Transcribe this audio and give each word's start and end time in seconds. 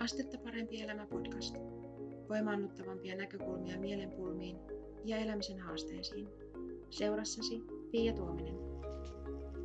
Astetta 0.00 0.38
parempi 0.38 0.80
elämä 0.82 1.06
podcast. 1.06 1.56
Voimaannuttavampia 2.28 3.16
näkökulmia 3.16 3.78
mielenpulmiin 3.78 4.56
ja 5.04 5.16
elämisen 5.16 5.58
haasteisiin. 5.58 6.28
Seurassasi 6.90 7.62
Pia 7.90 8.12
Tuominen. 8.12 8.54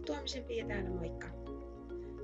Tuomisen 0.06 0.44
Pia 0.44 0.68
täällä, 0.68 0.90
moikka. 0.90 1.28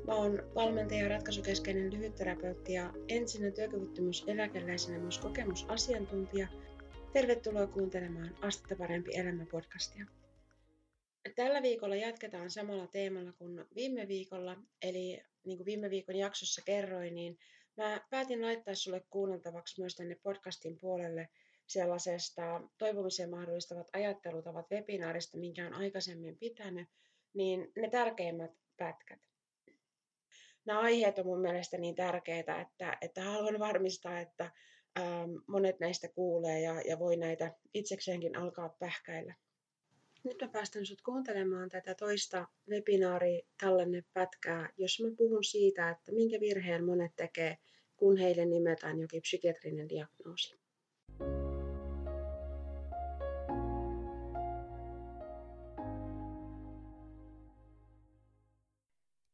Mä 0.08 0.16
oon 0.16 0.44
valmentaja 0.56 1.04
ja 1.04 1.10
ratkaisukeskeinen 1.10 1.94
lyhytterapeutti 1.94 2.74
ja 2.74 2.94
ensinnä 3.08 3.52
työkyvyttömyyseläkeläisenä 3.52 5.00
myös 5.00 5.20
kokemusasiantuntija. 5.20 6.48
Tervetuloa 7.14 7.68
kuuntelemaan 7.68 8.38
Astetta 8.42 8.76
parempi 8.76 9.18
elämä 9.18 9.46
podcastia. 9.46 10.06
Tällä 11.36 11.62
viikolla 11.62 11.96
jatketaan 11.96 12.50
samalla 12.50 12.88
teemalla 12.88 13.32
kuin 13.32 13.66
viime 13.76 14.08
viikolla, 14.08 14.58
eli 14.82 15.24
niin 15.46 15.58
kuin 15.58 15.66
viime 15.66 15.90
viikon 15.90 16.16
jaksossa 16.16 16.62
kerroin, 16.66 17.16
niin 17.16 17.38
mä 17.78 18.02
päätin 18.10 18.42
laittaa 18.42 18.76
sulle 18.76 19.06
kuunneltavaksi 19.10 19.82
myös 19.82 19.96
tänne 19.96 20.16
podcastin 20.24 20.78
puolelle 20.78 21.30
sellaisesta 21.68 22.62
toivomisen 22.78 23.30
mahdollistavat 23.30 23.88
ajattelutavat 23.94 24.72
webinaarista, 24.72 25.38
minkä 25.38 25.68
on 25.68 25.74
aikaisemmin 25.74 26.38
pitänyt, 26.38 26.88
niin 27.34 27.72
ne 27.78 27.90
tärkeimmät 27.90 28.52
pätkät. 28.78 29.20
Nämä 30.66 30.80
aiheet 30.80 31.20
on 31.20 31.26
mun 31.26 31.42
mielestä 31.42 31.78
niin 31.78 31.96
tärkeitä, 31.96 32.62
että, 32.62 32.98
että 33.02 33.24
haluan 33.24 33.60
varmistaa, 33.60 34.20
että 34.20 34.52
ähm, 35.00 35.32
monet 35.48 35.80
näistä 35.80 36.08
kuulee 36.08 36.62
ja, 36.62 36.82
ja 36.82 37.00
voi 37.00 37.18
näitä 37.18 37.52
itsekseenkin 37.74 38.38
alkaa 38.38 38.70
pähkäillä. 38.80 39.36
Nyt 40.24 40.42
mä 40.42 40.48
päästän 40.48 40.86
sut 40.86 41.02
kuuntelemaan 41.02 41.70
tätä 41.70 41.96
toista 41.96 42.48
webinaari 42.70 43.42
pätkää, 44.14 44.70
jos 44.78 45.00
mä 45.00 45.08
puhun 45.18 45.44
siitä, 45.44 45.90
että 45.90 46.12
minkä 46.12 46.40
virheen 46.40 46.86
monet 46.86 47.12
tekee, 47.16 47.58
kun 47.98 48.18
heille 48.18 48.46
nimetään 48.46 49.00
jokin 49.00 49.22
psykiatrinen 49.22 49.90
diagnoosi. 49.90 50.62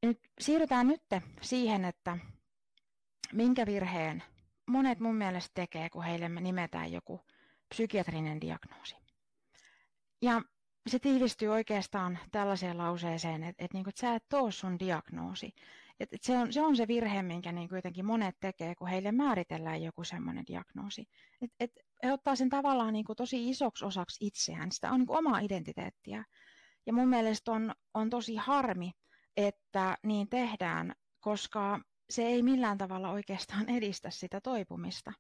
Nyt 0.06 0.20
siirrytään 0.40 0.88
nyt 0.88 1.02
siihen, 1.42 1.86
että 1.86 2.18
minkä 3.34 3.66
virheen 3.66 4.24
monet 4.66 5.00
mun 5.00 5.16
mielestä 5.16 5.52
tekee, 5.54 5.90
kun 5.90 6.04
heille 6.04 6.30
me 6.30 6.42
nimetään 6.42 6.92
joku 6.92 7.22
psykiatrinen 7.70 8.42
diagnoosi. 8.42 8.96
Ja 10.22 10.42
se 10.90 11.00
tiivistyy 11.00 11.48
oikeastaan 11.48 12.20
tällaiseen 12.32 12.78
lauseeseen, 12.78 13.44
että, 13.44 13.66
että, 13.66 13.78
niin 13.78 13.90
että 13.90 14.02
sä 14.02 14.16
et 14.16 14.34
ole 14.34 14.52
sun 14.52 14.80
diagnoosi. 14.80 15.54
Että, 16.00 16.16
että 16.16 16.28
se, 16.28 16.38
on, 16.38 16.54
se 16.54 16.62
on 16.62 16.76
se 16.76 16.88
virhe, 16.88 17.22
minkä 17.22 17.52
niin 17.52 17.70
jotenkin 17.72 18.06
monet 18.06 18.36
tekee, 18.40 18.76
kun 18.76 18.88
heille 18.88 19.12
määritellään 19.12 19.84
joku 19.84 20.04
semmoinen 20.04 20.48
diagnoosi. 20.48 21.08
Että, 21.42 21.56
että 21.60 21.82
he 22.04 22.14
ottaa 22.14 22.36
sen 22.36 22.50
tavallaan 22.50 22.94
niin 22.94 23.06
kuin 23.06 23.16
tosi 23.16 23.50
isoksi 23.50 23.86
osaksi 23.86 24.26
itseään, 24.26 24.72
sitä 24.72 24.92
on 24.92 25.00
niin 25.00 25.12
omaa 25.12 25.40
identiteettiä. 25.40 26.26
Ja 26.86 26.94
mun 26.94 27.08
mielestä 27.08 27.52
on, 27.52 27.74
on 27.94 28.10
tosi 28.10 28.36
harmi, 28.36 28.92
että 29.38 29.98
niin 30.04 30.30
tehdään, 30.30 30.94
koska 31.20 31.80
se 32.10 32.24
ei 32.24 32.44
millään 32.44 32.78
tavalla 32.78 33.10
oikeastaan 33.10 33.70
edistä 33.78 34.10
sitä 34.10 34.42
toipumista. 34.42 35.14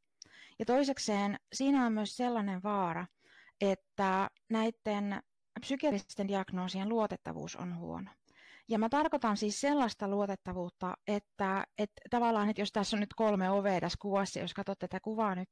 Ja 0.60 0.66
toisekseen 0.66 1.40
siinä 1.54 1.86
on 1.86 1.94
myös 1.94 2.18
sellainen 2.18 2.64
vaara, 2.64 3.08
että 3.62 4.30
näiden 4.50 5.24
psykiatristen 5.60 6.28
diagnoosien 6.28 6.90
luotettavuus 6.90 7.56
on 7.56 7.78
huono. 7.78 8.10
Ja 8.70 8.80
mä 8.80 8.90
tarkoitan 8.90 9.38
siis 9.38 9.62
sellaista 9.62 10.08
luotettavuutta, 10.08 10.98
että, 11.08 11.64
että 11.78 12.02
tavallaan, 12.10 12.50
että 12.50 12.62
jos 12.62 12.72
tässä 12.72 12.96
on 12.98 13.00
nyt 13.00 13.14
kolme 13.14 13.50
ovea 13.50 13.82
tässä 13.82 13.98
kuvassa, 14.02 14.40
jos 14.40 14.54
katsot 14.54 14.80
tätä 14.80 15.00
kuvaa 15.00 15.36
nyt, 15.36 15.50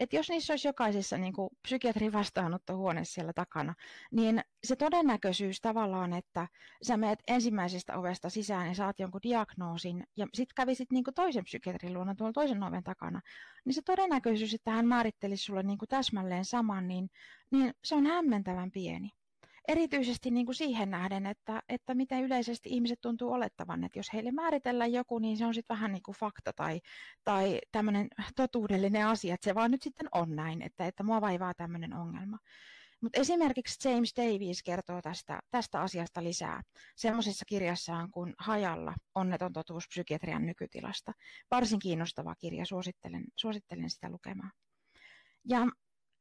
että 0.00 0.16
jos 0.16 0.28
niissä 0.28 0.52
olisi 0.52 0.68
jokaisessa 0.68 1.18
niin 1.18 1.32
kuin 1.32 1.50
psykiatrin 1.62 2.12
vastaanottohuone 2.12 3.04
siellä 3.04 3.32
takana, 3.32 3.74
niin 4.10 4.44
se 4.64 4.76
todennäköisyys 4.76 5.60
tavallaan, 5.60 6.12
että 6.12 6.48
sä 6.82 6.96
menet 6.96 7.18
ensimmäisestä 7.28 7.98
ovesta 7.98 8.30
sisään 8.30 8.68
ja 8.68 8.74
saat 8.74 8.98
jonkun 8.98 9.22
diagnoosin 9.22 10.06
ja 10.16 10.26
sitten 10.34 10.54
kävisit 10.54 10.92
niin 10.92 11.04
kuin 11.04 11.14
toisen 11.14 11.44
psykiatrin 11.44 11.94
luona 11.94 12.14
tuolla 12.14 12.32
toisen 12.32 12.62
oven 12.62 12.84
takana, 12.84 13.20
niin 13.64 13.74
se 13.74 13.82
todennäköisyys, 13.82 14.54
että 14.54 14.70
hän 14.70 14.86
määrittelisi 14.86 15.44
sulle 15.44 15.62
niin 15.62 15.78
kuin 15.78 15.88
täsmälleen 15.88 16.44
saman, 16.44 16.88
niin, 16.88 17.10
niin 17.50 17.74
se 17.84 17.94
on 17.94 18.06
hämmentävän 18.06 18.70
pieni 18.70 19.10
erityisesti 19.68 20.30
niin 20.30 20.46
kuin 20.46 20.56
siihen 20.56 20.90
nähden, 20.90 21.26
että, 21.26 21.62
että 21.68 21.94
miten 21.94 22.22
yleisesti 22.22 22.68
ihmiset 22.68 23.00
tuntuu 23.00 23.32
olettavan, 23.32 23.84
että 23.84 23.98
jos 23.98 24.12
heille 24.12 24.30
määritellään 24.30 24.92
joku, 24.92 25.18
niin 25.18 25.36
se 25.36 25.46
on 25.46 25.54
sitten 25.54 25.74
vähän 25.76 25.92
niin 25.92 26.02
kuin 26.02 26.16
fakta 26.16 26.52
tai, 26.56 26.80
tai 27.24 27.58
tämmöinen 27.72 28.08
totuudellinen 28.36 29.06
asia, 29.06 29.34
että 29.34 29.44
se 29.44 29.54
vaan 29.54 29.70
nyt 29.70 29.82
sitten 29.82 30.08
on 30.12 30.36
näin, 30.36 30.62
että, 30.62 30.86
että 30.86 31.02
mua 31.02 31.20
vaivaa 31.20 31.54
tämmöinen 31.54 31.94
ongelma. 31.94 32.38
Mutta 33.00 33.20
esimerkiksi 33.20 33.88
James 33.88 34.12
Davies 34.16 34.62
kertoo 34.62 35.02
tästä, 35.02 35.40
tästä 35.50 35.80
asiasta 35.80 36.24
lisää 36.24 36.62
semmoisessa 36.96 37.44
kirjassaan 37.44 38.10
kuin 38.10 38.34
Hajalla, 38.38 38.94
onneton 39.14 39.52
totuus 39.52 39.84
psykiatrian 39.88 40.46
nykytilasta. 40.46 41.12
Varsin 41.50 41.78
kiinnostava 41.78 42.34
kirja, 42.34 42.66
suosittelen, 42.66 43.24
suosittelen 43.36 43.90
sitä 43.90 44.10
lukemaan. 44.10 44.52
Ja 45.48 45.66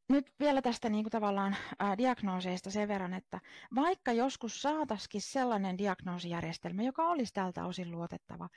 nyt 0.10 0.26
vielä 0.40 0.62
tästä 0.62 0.90
niin 0.90 1.04
kuin 1.04 1.12
tavallaan 1.12 1.56
ää, 1.80 1.98
diagnooseista 1.98 2.72
sen 2.72 2.88
verran, 2.88 3.14
että 3.14 3.40
vaikka 3.76 4.12
joskus 4.12 4.62
saataisiin 4.62 5.22
sellainen 5.22 5.78
diagnoosijärjestelmä, 5.78 6.84
joka 6.84 7.10
olisi 7.10 7.34
tältä 7.34 7.66
osin 7.66 7.92
luotettava, 7.92 8.50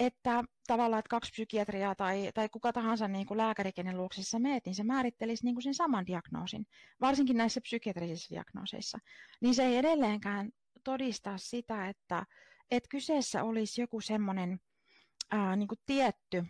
että 0.00 0.44
tavallaan 0.66 0.98
että 0.98 1.10
kaksi 1.10 1.30
psykiatriaa 1.30 1.94
tai, 1.94 2.30
tai 2.34 2.48
kuka 2.48 2.72
tahansa 2.72 3.08
niin 3.08 3.26
kuin 3.26 3.38
lääkäri, 3.38 3.72
kenen 3.72 3.96
luoksissa 3.96 4.38
meet, 4.38 4.66
niin 4.66 4.74
se 4.74 4.84
määrittelisi 4.84 5.44
niin 5.44 5.54
kuin 5.54 5.62
sen 5.62 5.74
saman 5.74 6.06
diagnoosin, 6.06 6.66
varsinkin 7.00 7.36
näissä 7.36 7.60
psykiatrisissa 7.60 8.34
diagnooseissa, 8.34 8.98
niin 9.40 9.54
se 9.54 9.64
ei 9.64 9.76
edelleenkään 9.76 10.50
todistaa 10.84 11.38
sitä, 11.38 11.88
että, 11.88 12.26
että 12.70 12.88
kyseessä 12.90 13.44
olisi 13.44 13.80
joku 13.80 14.00
semmoinen 14.00 14.60
niin 15.56 15.68
kuin 15.68 15.78
tietty 15.86 16.44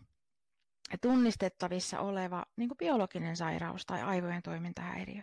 tunnistettavissa 1.00 2.00
oleva 2.00 2.44
niin 2.56 2.70
biologinen 2.78 3.36
sairaus 3.36 3.86
tai 3.86 4.02
aivojen 4.02 4.42
toimintahäiriö, 4.42 5.22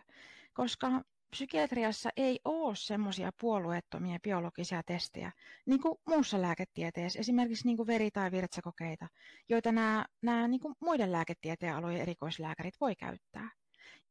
koska 0.53 1.01
psykiatriassa 1.29 2.09
ei 2.17 2.39
ole 2.45 2.75
semmoisia 2.75 3.31
puolueettomia 3.41 4.19
biologisia 4.23 4.83
testejä, 4.83 5.31
niin 5.65 5.81
kuin 5.81 5.95
muussa 6.09 6.41
lääketieteessä, 6.41 7.19
esimerkiksi 7.19 7.67
niin 7.67 7.77
kuin 7.77 7.87
veri- 7.87 8.11
tai 8.11 8.31
virtsakokeita, 8.31 9.07
joita 9.49 9.71
nämä, 9.71 10.05
nämä 10.21 10.47
niin 10.47 10.59
kuin 10.59 10.75
muiden 10.79 11.11
lääketieteen 11.11 11.75
alojen 11.75 12.01
erikoislääkärit 12.01 12.73
voi 12.81 12.95
käyttää. 12.95 13.49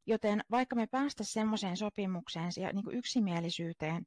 Joten 0.06 0.40
vaikka 0.50 0.76
me 0.76 0.86
päästä 0.86 1.24
semmoiseen 1.24 1.76
sopimukseen 1.76 2.50
ja 2.60 2.72
niin 2.72 2.98
yksimielisyyteen 2.98 4.06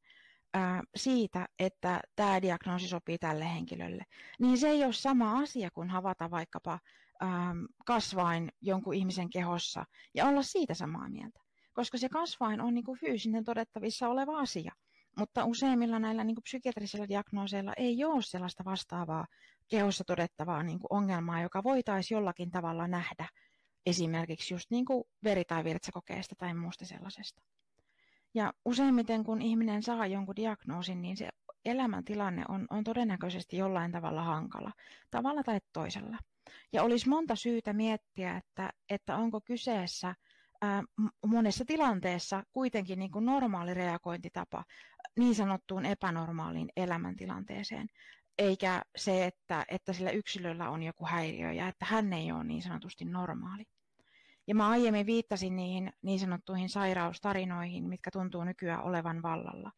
siitä, 0.96 1.48
että 1.60 2.02
tämä 2.16 2.42
diagnoosi 2.42 2.88
sopii 2.88 3.18
tälle 3.18 3.46
henkilölle, 3.46 4.04
niin 4.40 4.58
se 4.58 4.70
ei 4.70 4.84
ole 4.84 4.94
sama 4.94 5.40
asia 5.40 5.72
kuin 5.72 5.90
havata 5.90 6.32
vaikkapa 6.32 6.80
kasvain 7.86 8.52
jonkun 8.62 8.94
ihmisen 8.94 9.30
kehossa 9.30 9.86
ja 10.14 10.26
olla 10.26 10.42
siitä 10.42 10.74
samaa 10.74 11.10
mieltä. 11.10 11.40
Koska 11.74 11.98
se 11.98 12.10
kasvain 12.10 12.62
on 12.62 12.74
niin 12.74 12.84
kuin 12.84 13.00
fyysinen 13.00 13.44
todettavissa 13.44 14.08
oleva 14.08 14.40
asia. 14.40 14.72
Mutta 15.18 15.46
useimmilla 15.46 16.00
näillä 16.00 16.24
niin 16.24 16.36
kuin 16.36 16.44
psykiatrisilla 16.44 17.08
diagnooseilla 17.08 17.74
ei 17.78 18.06
ole 18.06 18.22
sellaista 18.22 18.66
vastaavaa 18.66 19.26
kehossa 19.68 20.04
todettavaa 20.04 20.64
niin 20.64 20.80
kuin 20.80 20.88
ongelmaa, 20.90 21.42
joka 21.42 21.64
voitaisiin 21.64 22.16
jollakin 22.16 22.52
tavalla 22.52 22.88
nähdä 22.88 23.30
esimerkiksi 23.86 24.54
just 24.54 24.72
niin 24.72 24.86
kuin 24.86 25.04
veri- 25.24 25.46
tai 25.46 25.64
virtsakokeesta 25.64 26.36
tai 26.38 26.54
muusta 26.54 26.86
sellaisesta. 26.86 27.42
Ja 28.34 28.54
useimmiten 28.66 29.24
kun 29.24 29.42
ihminen 29.42 29.84
saa 29.84 30.08
jonkun 30.08 30.36
diagnoosin, 30.36 31.02
niin 31.02 31.18
se 31.18 31.30
elämäntilanne 31.66 32.44
on, 32.50 32.68
on 32.70 32.84
todennäköisesti 32.84 33.58
jollain 33.58 33.92
tavalla 33.92 34.24
hankala, 34.24 34.72
tavalla 35.12 35.44
tai 35.44 35.60
toisella. 35.74 36.18
Ja 36.74 36.84
olisi 36.84 37.10
monta 37.10 37.36
syytä 37.36 37.74
miettiä, 37.74 38.38
että, 38.38 38.70
että 38.90 39.16
onko 39.16 39.42
kyseessä 39.42 40.16
ää, 40.62 40.84
monessa 41.26 41.66
tilanteessa 41.66 42.44
kuitenkin 42.52 43.00
niin 43.00 43.12
kuin 43.12 43.26
normaali 43.26 43.74
reagointitapa 43.74 44.64
niin 45.20 45.36
sanottuun 45.36 45.86
epänormaaliin 45.86 46.70
elämäntilanteeseen, 46.78 47.88
eikä 48.38 48.82
se, 48.98 49.26
että, 49.26 49.66
että 49.68 49.94
sillä 49.94 50.12
yksilöllä 50.12 50.70
on 50.70 50.84
joku 50.84 51.06
häiriö 51.06 51.52
ja 51.52 51.68
että 51.68 51.86
hän 51.86 52.14
ei 52.14 52.32
ole 52.32 52.44
niin 52.44 52.62
sanotusti 52.62 53.06
normaali. 53.06 53.64
Ja 54.48 54.56
mä 54.56 54.70
aiemmin 54.70 55.06
viittasin 55.06 55.56
niihin 55.56 55.94
niin 56.02 56.20
sanottuihin 56.20 56.70
sairaustarinoihin, 56.70 57.90
mitkä 57.90 58.12
tuntuu 58.12 58.44
nykyään 58.44 58.84
olevan 58.84 59.22
vallalla. 59.22 59.72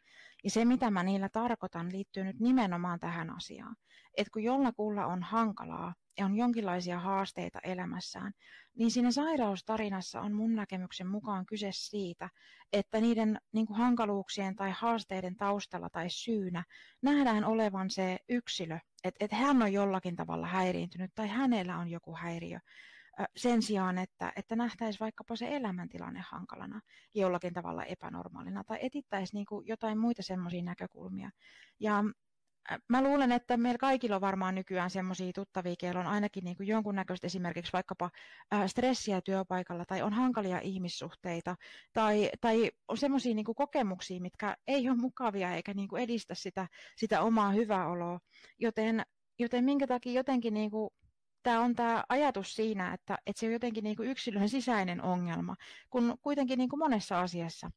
Ja 0.44 0.50
se, 0.50 0.66
mitä 0.66 0.92
mä 0.92 1.04
niillä 1.04 1.30
tarkoitan, 1.30 1.92
liittyy 1.92 2.24
nyt 2.24 2.40
nimenomaan 2.40 3.00
tähän 3.00 3.30
asiaan. 3.30 3.76
Että 4.18 4.32
kun 4.34 4.44
jollakulla 4.44 5.06
on 5.06 5.24
hankalaa 5.24 5.94
on 6.26 6.36
jonkinlaisia 6.36 7.00
haasteita 7.00 7.60
elämässään, 7.64 8.34
niin 8.76 8.92
siinä 8.92 9.12
sairaustarinassa 9.12 10.22
on 10.22 10.34
mun 10.34 10.56
näkemyksen 10.56 11.08
mukaan 11.08 11.46
kyse 11.46 11.70
siitä, 11.72 12.30
että 12.74 13.02
niiden 13.02 13.42
niin 13.52 13.66
kuin 13.66 13.78
hankaluuksien 13.78 14.56
tai 14.56 14.72
haasteiden 14.72 15.36
taustalla 15.36 15.90
tai 15.90 16.10
syynä 16.10 16.64
nähdään 17.02 17.46
olevan 17.46 17.90
se 17.90 18.18
yksilö, 18.30 18.80
että, 19.04 19.26
että 19.26 19.36
hän 19.36 19.62
on 19.62 19.74
jollakin 19.74 20.16
tavalla 20.16 20.48
häiriintynyt 20.48 21.12
tai 21.16 21.28
hänellä 21.28 21.78
on 21.78 21.88
joku 21.88 22.16
häiriö 22.16 22.60
sen 23.36 23.62
sijaan, 23.62 23.98
että, 23.98 24.34
että 24.36 24.56
nähtäisiin 24.56 25.00
vaikkapa 25.00 25.36
se 25.36 25.56
elämäntilanne 25.56 26.24
hankalana 26.30 26.82
jollakin 27.14 27.54
tavalla 27.54 27.84
epänormaalina 27.84 28.64
tai 28.64 28.80
etittäisiin 28.82 29.46
niin 29.52 29.68
jotain 29.68 29.98
muita 29.98 30.24
semmoisia 30.24 30.64
näkökulmia. 30.64 31.30
Ja 31.80 32.04
mä 32.88 33.04
luulen, 33.04 33.32
että 33.32 33.58
meillä 33.58 33.78
kaikilla 33.78 34.16
on 34.16 34.22
varmaan 34.22 34.56
nykyään 34.56 34.90
semmoisia 34.90 35.32
tuttavia, 35.36 35.76
joilla 35.84 36.00
on 36.00 36.08
ainakin 36.08 36.44
niin 36.44 36.56
jonkunnäköistä 36.60 37.28
esimerkiksi 37.28 37.74
vaikkapa 37.74 38.10
stressiä 38.68 39.22
työpaikalla 39.22 39.86
tai 39.86 40.02
on 40.02 40.14
hankalia 40.14 40.60
ihmissuhteita 40.60 41.56
tai, 41.94 42.30
tai 42.42 42.72
on 42.88 42.98
semmoisia 42.98 43.34
niin 43.36 43.46
kokemuksia, 43.46 44.22
mitkä 44.22 44.58
ei 44.68 44.90
ole 44.90 44.98
mukavia 44.98 45.56
eikä 45.56 45.74
niin 45.74 45.98
edistä 46.00 46.36
sitä, 46.36 46.68
sitä 46.98 47.22
omaa 47.22 47.52
hyvää 47.52 47.88
oloa. 47.88 48.20
Joten, 48.60 49.04
joten 49.40 49.64
minkä 49.64 49.88
takia 49.88 50.14
jotenkin 50.14 50.54
niin 50.54 50.72
tämä 51.44 51.62
on 51.62 51.76
tämä 51.76 52.04
ajatus 52.10 52.56
siinä, 52.56 52.94
että, 52.94 53.18
että 53.26 53.40
se 53.40 53.46
on 53.46 53.54
jotenkin 53.54 53.84
niin 53.84 53.96
yksilön 54.04 54.50
sisäinen 54.50 55.02
ongelma, 55.02 55.56
kun 55.90 56.18
kuitenkin 56.22 56.58
niin 56.58 56.70
monessa 56.78 57.20
asiassa 57.20 57.72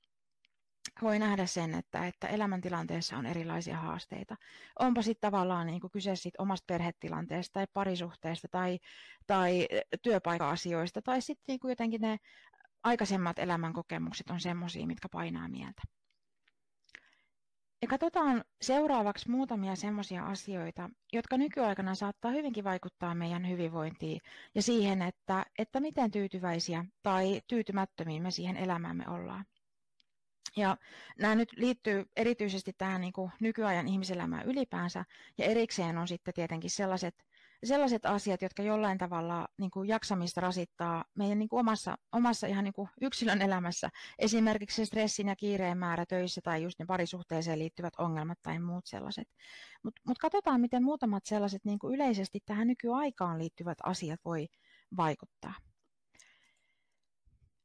voi 1.02 1.18
nähdä 1.18 1.46
sen, 1.46 1.74
että, 1.74 2.06
että 2.06 2.28
elämäntilanteessa 2.28 3.16
on 3.16 3.26
erilaisia 3.26 3.76
haasteita. 3.76 4.36
Onpa 4.78 5.02
sitten 5.02 5.30
tavallaan 5.30 5.66
niin 5.66 5.80
kyse 5.92 6.16
sit 6.16 6.34
omasta 6.38 6.64
perhetilanteesta 6.66 7.52
tai 7.52 7.66
parisuhteesta 7.74 8.48
tai, 8.50 8.78
tai 9.26 9.68
työpaikka-asioista 10.02 11.02
tai 11.02 11.22
sitten 11.22 11.44
niin 11.52 11.70
jotenkin 11.70 12.00
ne 12.00 12.18
aikaisemmat 12.84 13.38
elämänkokemukset 13.38 14.30
on 14.30 14.40
semmoisia, 14.40 14.86
mitkä 14.86 15.08
painaa 15.08 15.48
mieltä. 15.48 15.82
Ja 17.82 17.88
katsotaan 17.88 18.44
seuraavaksi 18.60 19.30
muutamia 19.30 19.76
semmoisia 19.76 20.26
asioita, 20.26 20.90
jotka 21.12 21.36
nykyaikana 21.36 21.94
saattaa 21.94 22.30
hyvinkin 22.30 22.64
vaikuttaa 22.64 23.14
meidän 23.14 23.48
hyvinvointiin 23.48 24.20
ja 24.54 24.62
siihen, 24.62 25.02
että, 25.02 25.46
että 25.58 25.80
miten 25.80 26.10
tyytyväisiä 26.10 26.84
tai 27.02 27.40
tyytymättömiä 27.46 28.20
me 28.20 28.30
siihen 28.30 28.56
elämäämme 28.56 29.08
ollaan. 29.08 29.44
Ja 30.56 30.76
nämä 31.18 31.34
nyt 31.34 31.52
liittyy 31.56 32.04
erityisesti 32.16 32.72
tähän 32.78 33.00
niin 33.00 33.12
kuin 33.12 33.32
nykyajan 33.40 33.88
ihmiselämään 33.88 34.46
ylipäänsä, 34.46 35.04
ja 35.38 35.44
erikseen 35.44 35.98
on 35.98 36.08
sitten 36.08 36.34
tietenkin 36.34 36.70
sellaiset, 36.70 37.14
sellaiset 37.64 38.06
asiat, 38.06 38.42
jotka 38.42 38.62
jollain 38.62 38.98
tavalla 38.98 39.48
niin 39.58 39.70
kuin 39.70 39.88
jaksamista 39.88 40.40
rasittaa 40.40 41.04
meidän 41.14 41.38
niin 41.38 41.48
kuin 41.48 41.60
omassa, 41.60 41.96
omassa 42.12 42.46
ihan 42.46 42.64
niin 42.64 42.74
kuin 42.74 42.88
yksilön 43.00 43.42
elämässä. 43.42 43.90
Esimerkiksi 44.18 44.86
stressin 44.86 45.28
ja 45.28 45.36
kiireen 45.36 45.78
määrä 45.78 46.06
töissä 46.06 46.40
tai 46.44 46.62
just 46.62 46.78
ne 46.78 46.86
parisuhteeseen 46.86 47.58
liittyvät 47.58 47.94
ongelmat 47.98 48.38
tai 48.42 48.58
muut 48.58 48.86
sellaiset. 48.86 49.28
Mutta 49.82 50.02
mut 50.06 50.18
katsotaan, 50.18 50.60
miten 50.60 50.84
muutamat 50.84 51.26
sellaiset 51.26 51.64
niin 51.64 51.78
kuin 51.78 51.94
yleisesti 51.94 52.40
tähän 52.46 52.68
nykyaikaan 52.68 53.38
liittyvät 53.38 53.78
asiat 53.82 54.20
voi 54.24 54.48
vaikuttaa. 54.96 55.54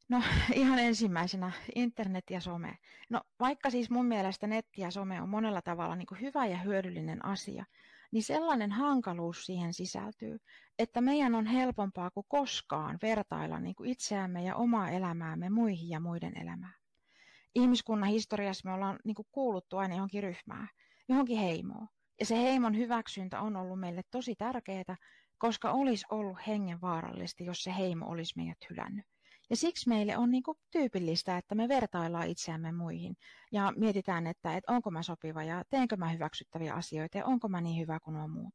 No 0.09 0.21
ihan 0.53 0.79
ensimmäisenä 0.79 1.51
internet 1.75 2.23
ja 2.29 2.41
some. 2.41 2.77
No 3.09 3.21
vaikka 3.39 3.69
siis 3.69 3.89
mun 3.89 4.05
mielestä 4.05 4.47
netti 4.47 4.81
ja 4.81 4.91
some 4.91 5.21
on 5.21 5.29
monella 5.29 5.61
tavalla 5.61 5.95
niin 5.95 6.05
kuin 6.05 6.21
hyvä 6.21 6.45
ja 6.45 6.57
hyödyllinen 6.57 7.25
asia, 7.25 7.65
niin 8.11 8.23
sellainen 8.23 8.71
hankaluus 8.71 9.45
siihen 9.45 9.73
sisältyy, 9.73 10.39
että 10.79 11.01
meidän 11.01 11.35
on 11.35 11.45
helpompaa 11.45 12.11
kuin 12.11 12.25
koskaan 12.29 12.97
vertailla 13.01 13.59
niin 13.59 13.75
kuin 13.75 13.89
itseämme 13.89 14.43
ja 14.43 14.55
omaa 14.55 14.89
elämäämme 14.89 15.49
muihin 15.49 15.89
ja 15.89 15.99
muiden 15.99 16.41
elämään. 16.41 16.75
Ihmiskunnan 17.55 18.09
historiassa 18.09 18.69
me 18.69 18.73
ollaan 18.73 18.99
niin 19.03 19.15
kuin 19.15 19.27
kuuluttu 19.31 19.77
aina 19.77 19.95
johonkin 19.95 20.23
ryhmään, 20.23 20.69
johonkin 21.09 21.37
heimoon. 21.37 21.87
Ja 22.19 22.25
se 22.25 22.35
heimon 22.35 22.77
hyväksyntä 22.77 23.41
on 23.41 23.55
ollut 23.55 23.79
meille 23.79 24.01
tosi 24.11 24.35
tärkeää, 24.35 24.95
koska 25.37 25.71
olisi 25.71 26.05
ollut 26.09 26.37
hengenvaarallista, 26.47 27.43
jos 27.43 27.63
se 27.63 27.75
heimo 27.77 28.05
olisi 28.05 28.33
meidät 28.35 28.57
hylännyt. 28.69 29.05
Ja 29.49 29.55
siksi 29.55 29.89
meille 29.89 30.17
on 30.17 30.31
niin 30.31 30.43
kuin 30.43 30.57
tyypillistä, 30.71 31.37
että 31.37 31.55
me 31.55 31.67
vertaillaan 31.67 32.27
itseämme 32.27 32.71
muihin 32.71 33.17
ja 33.51 33.73
mietitään, 33.75 34.27
että, 34.27 34.57
että 34.57 34.73
onko 34.73 34.91
mä 34.91 35.03
sopiva 35.03 35.43
ja 35.43 35.63
teenkö 35.69 35.97
mä 35.97 36.09
hyväksyttäviä 36.09 36.73
asioita 36.73 37.17
ja 37.17 37.25
onko 37.25 37.47
mä 37.47 37.61
niin 37.61 37.81
hyvä 37.81 37.99
kuin 37.99 38.15
on 38.15 38.31
muut. 38.31 38.53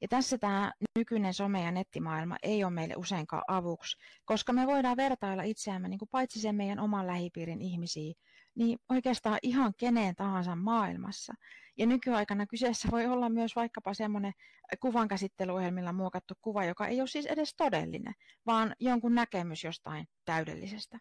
Ja 0.00 0.08
tässä 0.08 0.38
tämä 0.38 0.72
nykyinen 0.98 1.32
some- 1.34 1.64
ja 1.64 1.70
nettimaailma 1.70 2.36
ei 2.42 2.64
ole 2.64 2.72
meille 2.72 2.94
useinkaan 2.96 3.42
avuksi, 3.48 3.96
koska 4.24 4.52
me 4.52 4.66
voidaan 4.66 4.96
vertailla 4.96 5.42
itseämme 5.42 5.88
niin 5.88 5.98
kuin 5.98 6.08
paitsi 6.12 6.40
sen 6.40 6.54
meidän 6.54 6.80
oman 6.80 7.06
lähipiirin 7.06 7.62
ihmisiin, 7.62 8.14
niin 8.56 8.78
oikeastaan 8.88 9.38
ihan 9.42 9.74
keneen 9.76 10.16
tahansa 10.16 10.56
maailmassa. 10.56 11.34
Ja 11.76 11.86
nykyaikana 11.86 12.46
kyseessä 12.46 12.88
voi 12.90 13.06
olla 13.06 13.28
myös 13.28 13.56
vaikkapa 13.56 13.94
semmoinen 13.94 14.32
kuvankäsittelyohjelmilla 14.80 15.92
muokattu 15.92 16.34
kuva, 16.42 16.64
joka 16.64 16.86
ei 16.86 17.00
ole 17.00 17.08
siis 17.08 17.26
edes 17.26 17.54
todellinen, 17.56 18.14
vaan 18.46 18.74
jonkun 18.80 19.14
näkemys 19.14 19.64
jostain 19.64 20.08
täydellisestä. 20.24 20.98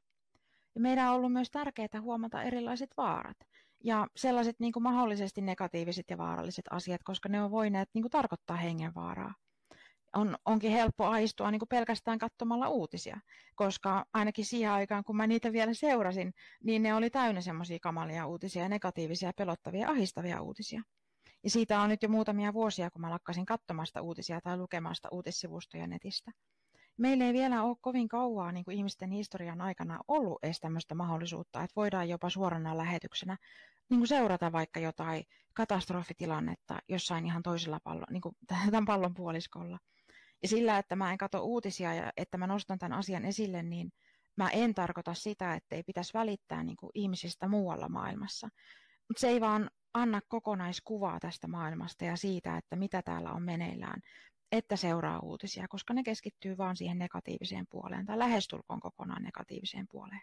Ja 0.75 0.81
meidän 0.81 1.09
on 1.09 1.15
ollut 1.15 1.33
myös 1.33 1.51
tärkeää 1.51 2.01
huomata 2.01 2.43
erilaiset 2.43 2.89
vaarat 2.97 3.37
ja 3.83 4.07
sellaiset 4.15 4.59
niin 4.59 4.73
kuin 4.73 4.83
mahdollisesti 4.83 5.41
negatiiviset 5.41 6.05
ja 6.09 6.17
vaaralliset 6.17 6.65
asiat, 6.71 7.03
koska 7.03 7.29
ne 7.29 7.41
on 7.41 7.51
voineet 7.51 7.89
niin 7.93 8.03
kuin 8.03 8.11
tarkoittaa 8.11 8.57
hengenvaaraa 8.57 9.33
on, 10.15 10.37
onkin 10.45 10.71
helppo 10.71 11.05
aistua 11.05 11.51
niin 11.51 11.59
kuin 11.59 11.69
pelkästään 11.69 12.19
katsomalla 12.19 12.69
uutisia, 12.69 13.19
koska 13.55 14.05
ainakin 14.13 14.45
siihen 14.45 14.71
aikaan, 14.71 15.03
kun 15.03 15.17
mä 15.17 15.27
niitä 15.27 15.51
vielä 15.53 15.73
seurasin, 15.73 16.33
niin 16.63 16.83
ne 16.83 16.93
oli 16.93 17.09
täynnä 17.09 17.41
semmoisia 17.41 17.79
kamalia 17.81 18.27
uutisia, 18.27 18.69
negatiivisia, 18.69 19.31
pelottavia, 19.37 19.89
ahistavia 19.89 20.41
uutisia. 20.41 20.81
Ja 21.43 21.49
siitä 21.49 21.81
on 21.81 21.89
nyt 21.89 22.03
jo 22.03 22.09
muutamia 22.09 22.53
vuosia, 22.53 22.91
kun 22.91 23.01
mä 23.01 23.09
lakkasin 23.09 23.45
katsomasta 23.45 24.01
uutisia 24.01 24.41
tai 24.41 24.57
lukemasta 24.57 25.09
uutissivustoja 25.11 25.87
netistä. 25.87 26.31
Meillä 26.97 27.25
ei 27.25 27.33
vielä 27.33 27.63
ole 27.63 27.75
kovin 27.81 28.07
kauaa 28.07 28.51
niin 28.51 28.65
kuin 28.65 28.77
ihmisten 28.77 29.11
historian 29.11 29.61
aikana 29.61 29.99
ollut 30.07 30.39
edes 30.43 30.59
tämmöistä 30.59 30.95
mahdollisuutta, 30.95 31.63
että 31.63 31.75
voidaan 31.75 32.09
jopa 32.09 32.29
suorana 32.29 32.77
lähetyksenä 32.77 33.37
niin 33.89 33.99
kuin 33.99 34.07
seurata 34.07 34.51
vaikka 34.51 34.79
jotain 34.79 35.23
katastrofitilannetta 35.53 36.79
jossain 36.89 37.25
ihan 37.25 37.43
toisella 37.43 37.79
pallon, 37.83 38.07
niin 38.09 38.21
kuin 38.21 38.35
tämän 38.47 38.85
pallon 38.85 39.13
puoliskolla. 39.13 39.79
Ja 40.41 40.47
sillä, 40.47 40.77
että 40.77 40.95
mä 40.95 41.11
en 41.11 41.17
katso 41.17 41.43
uutisia 41.43 41.93
ja 41.93 42.11
että 42.17 42.37
mä 42.37 42.47
nostan 42.47 42.79
tämän 42.79 42.97
asian 42.97 43.25
esille, 43.25 43.63
niin 43.63 43.91
mä 44.37 44.49
en 44.49 44.73
tarkoita 44.73 45.13
sitä, 45.13 45.53
että 45.53 45.75
ei 45.75 45.83
pitäisi 45.83 46.13
välittää 46.13 46.63
niin 46.63 46.77
kuin 46.77 46.91
ihmisistä 46.93 47.47
muualla 47.47 47.89
maailmassa. 47.89 48.49
Mutta 49.07 49.21
se 49.21 49.27
ei 49.27 49.41
vaan 49.41 49.69
anna 49.93 50.21
kokonaiskuvaa 50.27 51.19
tästä 51.19 51.47
maailmasta 51.47 52.05
ja 52.05 52.15
siitä, 52.15 52.57
että 52.57 52.75
mitä 52.75 53.01
täällä 53.01 53.31
on 53.31 53.43
meneillään, 53.43 54.01
että 54.51 54.75
seuraa 54.75 55.19
uutisia, 55.19 55.67
koska 55.69 55.93
ne 55.93 56.03
keskittyy 56.03 56.57
vaan 56.57 56.77
siihen 56.77 56.99
negatiiviseen 56.99 57.65
puoleen 57.69 58.05
tai 58.05 58.19
lähestulkoon 58.19 58.79
kokonaan 58.79 59.23
negatiiviseen 59.23 59.87
puoleen. 59.91 60.21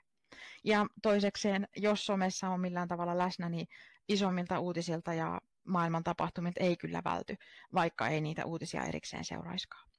Ja 0.65 0.87
toisekseen, 1.03 1.69
jos 1.77 2.07
somessa 2.07 2.49
on 2.49 2.61
millään 2.61 2.89
tavalla 2.89 3.19
läsnä, 3.19 3.49
niin 3.49 3.67
isommilta 4.09 4.59
uutisilta 4.59 5.15
ja 5.15 5.41
maailman 5.65 6.05
tapahtumilta 6.05 6.61
ei 6.61 6.77
kyllä 6.77 7.03
välty, 7.05 7.37
vaikka 7.75 8.09
ei 8.09 8.21
niitä 8.21 8.45
uutisia 8.45 8.85
erikseen 8.85 9.25
seuraiskaan. 9.25 9.91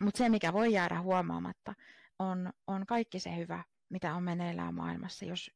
Mutta 0.00 0.18
se, 0.18 0.28
mikä 0.28 0.52
voi 0.52 0.72
jäädä 0.72 1.00
huomaamatta, 1.00 1.74
on, 2.18 2.52
on 2.66 2.86
kaikki 2.86 3.18
se 3.20 3.36
hyvä, 3.36 3.64
mitä 3.88 4.14
on 4.14 4.22
meneillään 4.22 4.74
maailmassa. 4.74 5.24
Jos, 5.24 5.50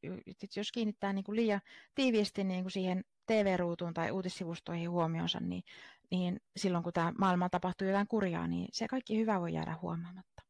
jos 0.55 0.71
kiinnittää 0.71 1.13
niin 1.13 1.23
kuin 1.23 1.35
liian 1.35 1.61
tiiviisti 1.95 2.43
niin 2.43 2.63
kuin 2.63 2.71
siihen 2.71 3.03
TV-ruutuun 3.25 3.93
tai 3.93 4.11
uutissivustoihin 4.11 4.89
huomionsa, 4.89 5.39
niin, 5.39 5.63
niin 6.11 6.39
silloin 6.57 6.83
kun 6.83 6.93
tämä 6.93 7.13
maailma 7.19 7.49
tapahtuu 7.49 7.87
jotain 7.87 8.07
kurjaa, 8.07 8.47
niin 8.47 8.67
se 8.71 8.87
kaikki 8.87 9.17
hyvä 9.17 9.39
voi 9.39 9.53
jäädä 9.53 9.77
huomaamatta. 9.81 10.41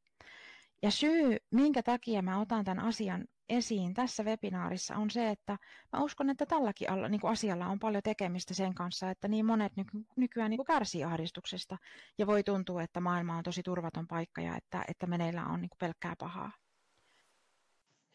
Ja 0.82 0.92
syy, 0.92 1.38
minkä 1.52 1.84
takia 1.84 2.22
mä 2.22 2.40
otan 2.40 2.66
tämän 2.66 2.86
asian 2.86 3.26
esiin 3.50 3.94
tässä 3.94 4.24
webinaarissa 4.24 4.96
on 4.96 5.10
se, 5.10 5.30
että 5.30 5.58
mä 5.94 6.04
uskon, 6.04 6.30
että 6.30 6.46
tälläkin 6.46 6.90
alla, 6.90 7.10
niin 7.10 7.22
kuin 7.22 7.32
asialla 7.32 7.68
on 7.68 7.80
paljon 7.80 8.04
tekemistä 8.04 8.54
sen 8.54 8.76
kanssa, 8.76 9.10
että 9.10 9.28
niin 9.28 9.46
monet 9.46 9.76
nyky- 9.76 10.06
nykyään 10.16 10.50
niin 10.50 10.58
kuin 10.58 10.66
kärsii 10.66 11.04
ahdistuksesta 11.04 11.78
ja 12.18 12.28
voi 12.28 12.44
tuntua, 12.44 12.84
että 12.84 13.00
maailma 13.00 13.38
on 13.38 13.44
tosi 13.44 13.64
turvaton 13.64 14.08
paikka 14.08 14.42
ja 14.42 14.56
että, 14.56 14.84
että 14.88 15.08
meneillään 15.08 15.52
on 15.52 15.62
niin 15.62 15.70
kuin 15.70 15.80
pelkkää 15.80 16.16
pahaa. 16.20 16.52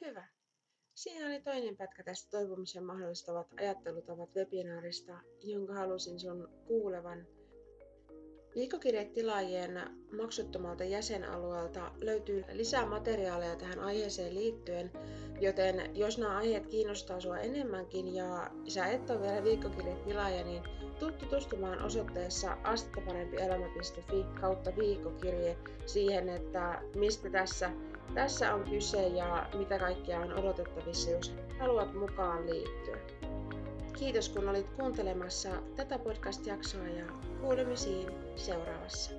Hyvä. 0.01 0.29
Siinä 0.95 1.27
oli 1.27 1.43
toinen 1.43 1.77
pätkä 1.77 2.05
tästä 2.05 2.31
toivomisen 2.31 2.85
mahdollistavat 2.85 3.47
ajattelutavat 3.61 4.35
webinaarista, 4.37 5.21
jonka 5.43 5.75
halusin 5.75 6.21
sun 6.21 6.49
kuulevan. 6.67 7.27
Viikokirjetilaajien 8.55 9.81
maksuttomalta 10.17 10.85
jäsenalueelta 10.85 11.91
löytyy 12.01 12.45
lisää 12.53 12.87
materiaaleja 12.87 13.57
tähän 13.57 13.79
aiheeseen 13.79 14.35
liittyen, 14.35 14.91
joten 15.41 15.97
jos 15.97 16.19
nämä 16.19 16.37
aiheet 16.37 16.67
kiinnostaa 16.67 17.21
sinua 17.21 17.39
enemmänkin 17.39 18.15
ja 18.15 18.51
sä 18.69 18.87
et 18.87 19.11
ole 19.11 19.21
vielä 19.21 19.45
viikkokirjetilaaja, 19.45 20.45
niin 20.45 20.63
tuu 20.99 21.13
tutustumaan 21.13 21.83
osoitteessa 21.83 22.57
astettaparempielämä.fi 22.65 24.25
kautta 24.41 24.77
viikkokirje 24.77 25.57
siihen, 25.87 26.29
että 26.29 26.83
mistä 26.97 27.31
tässä, 27.31 27.71
tässä 28.15 28.55
on 28.55 28.65
kyse 28.65 29.07
ja 29.07 29.51
mitä 29.55 29.79
kaikkea 29.79 30.21
on 30.21 30.33
odotettavissa, 30.33 31.11
jos 31.11 31.35
haluat 31.59 31.95
mukaan 31.95 32.51
liittyä. 32.51 32.97
Kiitos 34.01 34.29
kun 34.29 34.49
olit 34.49 34.71
kuuntelemassa 34.71 35.49
tätä 35.77 35.99
podcast-jaksoa 35.99 36.89
ja 36.89 37.05
kuulemisiin 37.41 38.09
seuraavassa. 38.37 39.11